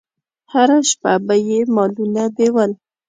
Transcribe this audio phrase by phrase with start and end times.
[0.53, 2.71] هره شپه به یې مالونه بېول.